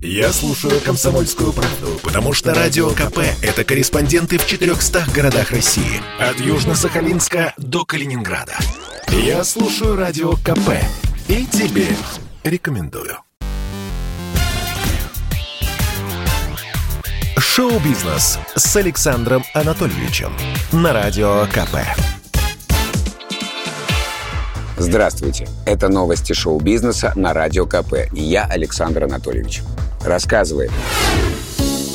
Я 0.00 0.32
слушаю 0.32 0.80
«Комсомольскую 0.80 1.52
правду», 1.52 1.98
потому 2.04 2.32
что 2.32 2.54
«Радио 2.54 2.90
КП»— 2.90 3.18
это 3.42 3.64
корреспонденты 3.64 4.38
в 4.38 4.46
400 4.46 5.06
городах 5.12 5.50
России. 5.50 6.00
От 6.20 6.36
Южно-Сахалинска 6.36 7.52
до 7.56 7.84
Калининграда. 7.84 8.56
Я 9.08 9.42
слушаю 9.42 9.96
«Радио 9.96 10.34
КП» 10.34 10.70
и 11.26 11.44
тебе 11.46 11.88
рекомендую. 12.44 13.18
Шоу-бизнес 17.36 18.38
с 18.54 18.76
Александром 18.76 19.42
Анатольевичем 19.52 20.32
на 20.70 20.92
Радио 20.92 21.44
КП. 21.46 21.78
Здравствуйте. 24.76 25.48
Это 25.66 25.88
новости 25.88 26.34
шоу-бизнеса 26.34 27.12
на 27.16 27.34
Радио 27.34 27.66
КП. 27.66 27.94
Я 28.12 28.44
Александр 28.44 29.02
Анатольевич. 29.04 29.62
Рассказывает. 30.08 30.70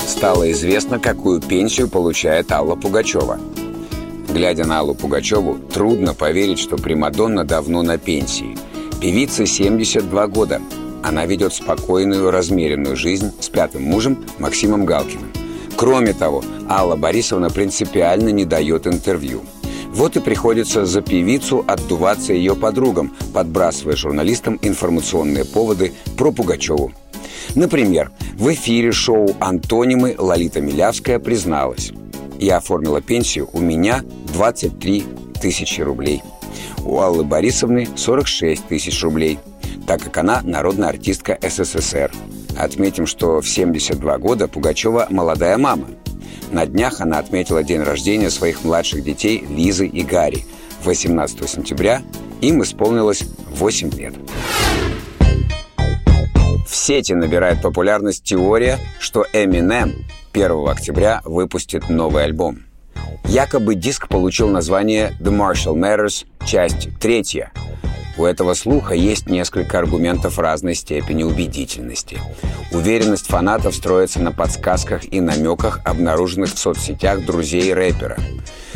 Стало 0.08 0.52
известно, 0.52 1.00
какую 1.00 1.42
пенсию 1.42 1.88
получает 1.90 2.52
Алла 2.52 2.76
Пугачева. 2.76 3.40
Глядя 4.30 4.66
на 4.66 4.82
Аллу 4.82 4.94
Пугачеву, 4.94 5.58
трудно 5.74 6.14
поверить, 6.14 6.60
что 6.60 6.78
Примадонна 6.78 7.44
давно 7.44 7.82
на 7.82 7.98
пенсии. 7.98 8.56
Певице 9.02 9.48
72 9.48 10.28
года. 10.28 10.62
Она 11.02 11.26
ведет 11.26 11.56
спокойную, 11.56 12.30
размеренную 12.30 12.96
жизнь 12.96 13.32
с 13.40 13.50
пятым 13.50 13.82
мужем 13.82 14.24
Максимом 14.38 14.86
Галкиным. 14.86 15.34
Кроме 15.76 16.14
того, 16.14 16.44
Алла 16.70 16.96
Борисовна 16.96 17.50
принципиально 17.50 18.30
не 18.30 18.46
дает 18.46 18.86
интервью– 18.86 19.42
вот 19.94 20.18
и 20.18 20.20
приходится 20.20 20.88
за 20.88 21.02
певицу 21.02 21.64
отдуваться 21.68 22.34
ее 22.34 22.56
подругам, 22.56 23.16
подбрасывая 23.32 23.96
журналистам 23.96 24.58
информационные 24.64 25.46
поводы 25.46 25.94
про 26.18 26.32
Пугачеву. 26.32 26.92
Например, 27.56 28.12
в 28.34 28.52
эфире 28.54 28.92
шоу 28.92 29.36
«Антонимы» 29.40 30.16
Лолита 30.18 30.62
Милявская 30.62 31.20
призналась. 31.20 31.92
«Я 32.40 32.58
оформила 32.58 33.02
пенсию, 33.02 33.50
у 33.54 33.60
меня 33.60 34.04
23 34.34 35.06
тысячи 35.42 35.82
рублей. 35.82 36.22
У 36.84 37.00
Аллы 37.00 37.24
Борисовны 37.24 37.88
46 37.96 38.68
тысяч 38.68 39.02
рублей, 39.04 39.40
так 39.88 40.02
как 40.02 40.18
она 40.18 40.42
народная 40.44 40.90
артистка 40.90 41.38
СССР. 41.42 42.12
Отметим, 42.58 43.08
что 43.08 43.42
в 43.42 43.48
72 43.48 44.18
года 44.18 44.48
Пугачева 44.48 45.08
молодая 45.10 45.58
мама– 45.58 45.88
на 46.54 46.68
днях 46.68 47.02
она 47.02 47.18
отметила 47.18 47.64
день 47.64 47.82
рождения 47.82 48.30
своих 48.30 48.64
младших 48.64 49.04
детей 49.04 49.44
Лизы 49.50 49.88
и 49.88 50.04
Гарри. 50.04 50.46
18 50.84 51.50
сентября 51.50 52.04
им 52.42 52.62
исполнилось 52.62 53.24
8 53.56 53.90
лет. 53.98 54.14
Сети 56.84 57.14
набирает 57.14 57.62
популярность 57.62 58.26
теория, 58.26 58.78
что 59.00 59.26
Eminem 59.32 60.04
1 60.34 60.68
октября 60.68 61.22
выпустит 61.24 61.88
новый 61.88 62.26
альбом. 62.26 62.64
Якобы 63.24 63.76
диск 63.76 64.10
получил 64.10 64.50
название 64.50 65.16
The 65.22 65.32
Marshall 65.32 65.76
Matters, 65.76 66.26
часть 66.46 66.90
третья. 67.00 67.54
У 68.18 68.26
этого 68.26 68.54
слуха 68.54 68.96
есть 68.96 69.28
несколько 69.28 69.80
аргументов 69.80 70.38
разной 70.38 70.76
степени 70.76 71.24
убедительности. 71.24 72.20
Уверенность 72.74 73.28
фанатов 73.28 73.76
строится 73.76 74.20
на 74.20 74.34
подсказках 74.34 75.06
и 75.06 75.22
намеках, 75.22 75.80
обнаруженных 75.86 76.54
в 76.54 76.60
соцсетях 76.60 77.26
друзей 77.26 77.74
рэпера. 77.74 78.18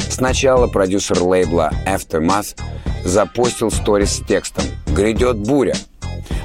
Сначала 0.10 0.68
продюсер 0.68 1.22
лейбла 1.22 1.74
Aftermath 1.86 2.58
запостил 3.04 3.70
сторис 3.70 4.12
с 4.12 4.26
текстом 4.26 4.64
«Грядет 4.96 5.40
буря», 5.40 5.76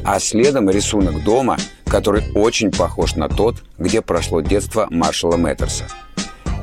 а 0.04 0.18
следом 0.20 0.70
рисунок 0.70 1.22
дома, 1.24 1.56
который 1.86 2.22
очень 2.34 2.70
похож 2.70 3.14
на 3.16 3.28
тот, 3.28 3.62
где 3.78 4.02
прошло 4.02 4.40
детство 4.40 4.86
Маршала 4.90 5.36
Мэттерса. 5.36 5.84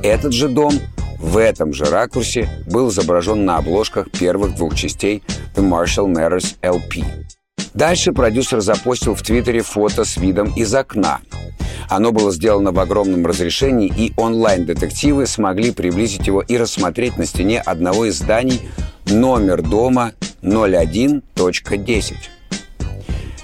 Этот 0.04 0.34
же 0.34 0.48
дом 0.48 0.73
в 1.20 1.38
этом 1.38 1.73
же 1.73 1.86
ракурсе 1.86 2.50
был 2.67 2.90
изображен 2.90 3.45
на 3.45 3.58
обложках 3.58 4.10
первых 4.11 4.55
двух 4.55 4.76
частей 4.76 5.22
The 5.55 5.67
Marshall 5.67 6.08
Matters 6.08 6.55
LP. 6.61 7.04
Дальше 7.73 8.14
продюсер 8.14 8.61
запостил 8.61 9.16
в 9.16 9.22
Твиттере 9.22 9.61
фото 9.61 10.05
с 10.05 10.17
видом 10.17 10.54
из 10.55 10.73
окна. 10.73 11.20
Оно 11.89 12.11
было 12.11 12.32
сделано 12.32 12.72
в 12.72 12.80
огромном 12.80 13.26
разрешении, 13.26 13.92
и 13.95 14.14
онлайн-детективы 14.16 15.26
смогли 15.26 15.72
приблизить 15.72 16.28
его 16.28 16.42
и 16.42 16.58
рассмотреть 16.58 17.17
на 17.17 17.26
стене 17.26 17.60
одного 17.60 18.05
из 18.05 18.17
зданий 18.17 18.61
номер 19.05 19.61
дома 19.61 20.14
01.10. 20.42 22.14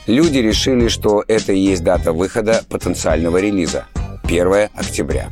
Люди 0.08 0.38
решили, 0.38 0.88
что 0.88 1.24
это 1.28 1.52
и 1.52 1.60
есть 1.60 1.84
дата 1.84 2.14
выхода 2.14 2.64
потенциального 2.70 3.38
релиза– 3.38 3.86
1 4.26 4.70
октября. 4.76 5.32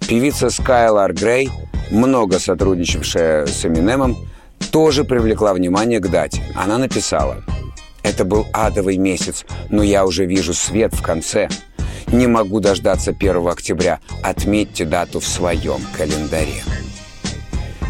Певица 0.00 0.50
Скайлар 0.50 1.12
Грей, 1.12 1.48
много 1.92 2.40
сотрудничавшая 2.40 3.46
с 3.46 3.64
Эминемом, 3.64 4.16
тоже 4.72 5.04
привлекла 5.04 5.54
внимание 5.54 6.00
к 6.00 6.08
дате. 6.08 6.42
Она 6.56 6.78
написала 6.78 7.44
«Это 8.02 8.24
был 8.24 8.48
адовый 8.52 8.96
месяц, 8.96 9.44
но 9.68 9.84
я 9.84 10.04
уже 10.04 10.26
вижу 10.26 10.54
свет 10.54 10.92
в 10.92 11.02
конце. 11.02 11.48
Не 12.08 12.26
могу 12.26 12.58
дождаться 12.58 13.12
1 13.12 13.46
октября. 13.46 14.00
Отметьте 14.24 14.84
дату 14.86 15.20
в 15.20 15.26
своем 15.26 15.80
календаре». 15.96 16.64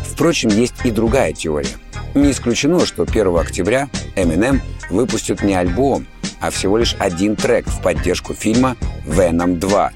Впрочем, 0.04 0.50
есть 0.50 0.75
и 0.84 0.91
другая 0.91 1.32
теория. 1.32 1.70
Не 2.14 2.32
исключено, 2.32 2.84
что 2.84 3.04
1 3.04 3.38
октября 3.38 3.88
Eminem 4.16 4.60
выпустит 4.90 5.42
не 5.42 5.54
альбом, 5.54 6.06
а 6.40 6.50
всего 6.50 6.76
лишь 6.78 6.96
один 6.98 7.36
трек 7.36 7.66
в 7.66 7.82
поддержку 7.82 8.34
фильма 8.34 8.76
«Веном 9.06 9.54
2», 9.54 9.90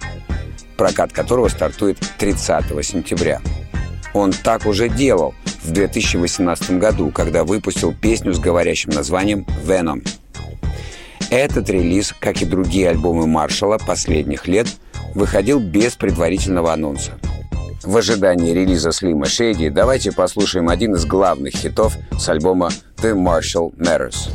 прокат 0.77 1.13
которого 1.13 1.49
стартует 1.49 1.99
30 2.19 2.85
сентября. 2.85 3.41
Он 4.13 4.33
так 4.33 4.67
уже 4.67 4.89
делал 4.89 5.35
в 5.63 5.73
2018 5.73 6.79
году, 6.79 7.11
когда 7.11 7.45
выпустил 7.45 7.93
песню 7.93 8.33
с 8.33 8.39
говорящим 8.39 8.91
названием 8.91 9.47
«Venom». 9.65 10.07
Этот 11.31 11.69
релиз, 11.69 12.15
как 12.21 12.43
и 12.43 12.45
другие 12.45 12.91
альбомы 12.91 13.27
Маршала 13.27 13.79
последних 13.79 14.47
лет, 14.47 14.69
выходил 15.15 15.59
без 15.59 15.97
предварительного 15.97 16.73
анонса. 16.73 17.19
В 17.83 17.97
ожидании 17.97 18.53
релиза 18.53 18.93
Слима 18.93 19.27
Шейди 19.27 19.69
давайте 19.69 20.13
послушаем 20.13 20.69
один 20.69 20.95
из 20.95 21.05
главных 21.05 21.55
хитов 21.55 21.97
с 22.19 22.29
альбома 22.29 22.71
«The 22.99 23.15
Marshall 23.15 23.75
Matters». 23.77 24.31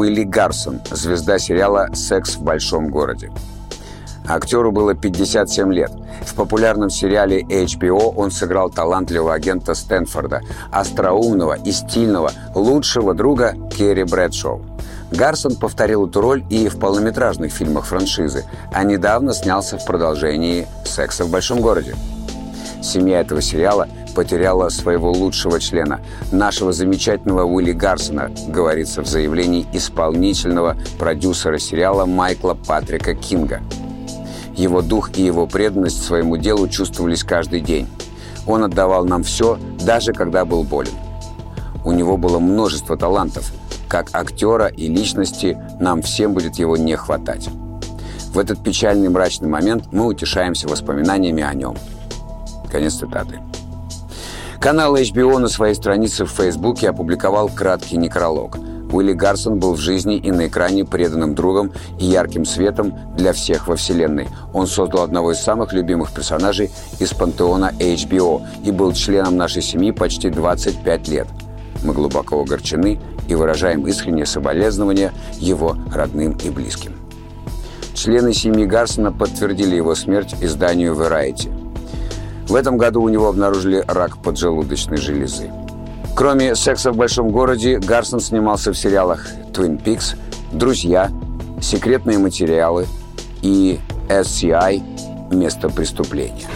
Уилли 0.00 0.24
Гарсон, 0.24 0.80
звезда 0.90 1.38
сериала 1.38 1.90
«Секс 1.92 2.36
в 2.36 2.42
большом 2.42 2.88
городе». 2.88 3.30
Актеру 4.26 4.72
было 4.72 4.94
57 4.94 5.70
лет. 5.74 5.92
В 6.22 6.34
популярном 6.34 6.88
сериале 6.88 7.42
HBO 7.42 8.14
он 8.16 8.30
сыграл 8.30 8.70
талантливого 8.70 9.34
агента 9.34 9.74
Стэнфорда, 9.74 10.40
остроумного 10.72 11.52
и 11.52 11.70
стильного, 11.70 12.32
лучшего 12.54 13.12
друга 13.12 13.54
Керри 13.76 14.04
Брэдшоу. 14.04 14.62
Гарсон 15.10 15.56
повторил 15.56 16.06
эту 16.06 16.22
роль 16.22 16.44
и 16.48 16.68
в 16.68 16.78
полнометражных 16.78 17.52
фильмах 17.52 17.84
франшизы, 17.84 18.46
а 18.72 18.84
недавно 18.84 19.34
снялся 19.34 19.76
в 19.76 19.84
продолжении 19.84 20.66
«Секса 20.86 21.24
в 21.24 21.30
большом 21.30 21.60
городе». 21.60 21.94
Семья 22.82 23.20
этого 23.20 23.42
сериала 23.42 23.86
потеряла 24.14 24.68
своего 24.68 25.12
лучшего 25.12 25.60
члена, 25.60 26.00
нашего 26.32 26.72
замечательного 26.72 27.44
Уилли 27.44 27.72
Гарсона, 27.72 28.30
говорится 28.48 29.02
в 29.02 29.06
заявлении 29.06 29.66
исполнительного 29.72 30.76
продюсера 30.98 31.58
сериала 31.58 32.06
Майкла 32.06 32.54
Патрика 32.54 33.14
Кинга. 33.14 33.60
Его 34.56 34.82
дух 34.82 35.16
и 35.16 35.22
его 35.22 35.46
преданность 35.46 36.04
своему 36.04 36.36
делу 36.36 36.68
чувствовались 36.68 37.24
каждый 37.24 37.60
день. 37.60 37.88
Он 38.46 38.64
отдавал 38.64 39.04
нам 39.04 39.22
все, 39.22 39.58
даже 39.84 40.12
когда 40.12 40.44
был 40.44 40.64
болен. 40.64 40.92
У 41.84 41.92
него 41.92 42.16
было 42.16 42.38
множество 42.38 42.96
талантов. 42.96 43.52
Как 43.88 44.10
актера 44.12 44.66
и 44.66 44.86
личности 44.86 45.58
нам 45.80 46.02
всем 46.02 46.34
будет 46.34 46.56
его 46.56 46.76
не 46.76 46.96
хватать. 46.96 47.48
В 48.32 48.38
этот 48.38 48.62
печальный 48.62 49.08
мрачный 49.08 49.48
момент 49.48 49.88
мы 49.92 50.06
утешаемся 50.06 50.68
воспоминаниями 50.68 51.42
о 51.42 51.52
нем. 51.54 51.76
Конец 52.70 52.94
цитаты. 52.94 53.40
Канал 54.60 54.94
HBO 54.94 55.38
на 55.38 55.48
своей 55.48 55.74
странице 55.74 56.26
в 56.26 56.30
Фейсбуке 56.32 56.90
опубликовал 56.90 57.48
краткий 57.48 57.96
некролог. 57.96 58.58
Уилли 58.92 59.14
Гарсон 59.14 59.58
был 59.58 59.72
в 59.72 59.78
жизни 59.78 60.18
и 60.18 60.30
на 60.30 60.48
экране 60.48 60.84
преданным 60.84 61.34
другом 61.34 61.72
и 61.98 62.04
ярким 62.04 62.44
светом 62.44 62.94
для 63.16 63.32
всех 63.32 63.68
во 63.68 63.76
Вселенной. 63.76 64.28
Он 64.52 64.66
создал 64.66 65.02
одного 65.02 65.32
из 65.32 65.38
самых 65.38 65.72
любимых 65.72 66.12
персонажей 66.12 66.70
из 66.98 67.14
пантеона 67.14 67.72
HBO 67.78 68.42
и 68.62 68.70
был 68.70 68.92
членом 68.92 69.38
нашей 69.38 69.62
семьи 69.62 69.92
почти 69.92 70.28
25 70.28 71.08
лет. 71.08 71.28
Мы 71.82 71.94
глубоко 71.94 72.42
огорчены 72.42 73.00
и 73.28 73.34
выражаем 73.34 73.86
искреннее 73.86 74.26
соболезнования 74.26 75.14
его 75.38 75.74
родным 75.90 76.36
и 76.44 76.50
близким. 76.50 76.92
Члены 77.94 78.34
семьи 78.34 78.66
Гарсона 78.66 79.10
подтвердили 79.10 79.76
его 79.76 79.94
смерть 79.94 80.34
изданию 80.42 80.94
Variety. 80.94 81.59
В 82.50 82.56
этом 82.56 82.76
году 82.76 83.00
у 83.00 83.08
него 83.08 83.28
обнаружили 83.28 83.84
рак 83.86 84.18
поджелудочной 84.18 84.96
железы. 84.96 85.52
Кроме 86.16 86.56
«Секса 86.56 86.90
в 86.90 86.96
большом 86.96 87.30
городе», 87.30 87.78
Гарсон 87.78 88.18
снимался 88.18 88.72
в 88.72 88.76
сериалах 88.76 89.24
«Twin 89.52 89.80
Peaks», 89.80 90.16
«Друзья», 90.50 91.12
«Секретные 91.62 92.18
материалы» 92.18 92.88
и 93.40 93.78
«SCI. 94.08 95.32
Место 95.32 95.68
преступления». 95.68 96.48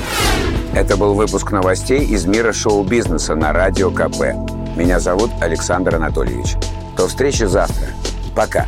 Это 0.75 0.96
был 0.96 1.14
выпуск 1.14 1.52
новостей 1.52 2.05
из 2.05 2.26
мира 2.26 2.52
шоу-бизнеса 2.52 3.37
на 3.37 3.52
Радио 3.52 3.93
КП. 3.93 4.35
Меня 4.76 4.99
зовут 4.99 5.31
Александр 5.40 5.94
Анатольевич. 5.94 6.56
До 6.97 7.06
встречи 7.06 7.44
завтра. 7.44 7.87
Пока. 8.35 8.67